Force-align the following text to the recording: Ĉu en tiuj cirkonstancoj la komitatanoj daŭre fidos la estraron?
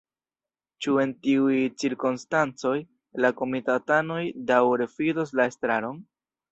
Ĉu 0.85 0.95
en 1.03 1.13
tiuj 1.27 1.59
cirkonstancoj 1.83 2.73
la 3.25 3.33
komitatanoj 3.43 4.21
daŭre 4.53 4.93
fidos 4.97 5.39
la 5.41 5.51
estraron? 5.55 6.07